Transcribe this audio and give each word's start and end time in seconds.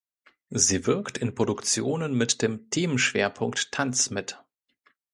Sie 0.49 0.87
wirkt 0.87 1.19
in 1.19 1.35
Produktionen 1.35 2.15
mit 2.17 2.41
dem 2.41 2.71
Themenschwerpunkt 2.71 3.71
Tanz 3.71 4.09
mit. 4.09 4.39